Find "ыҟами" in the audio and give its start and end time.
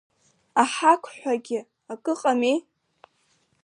2.13-2.55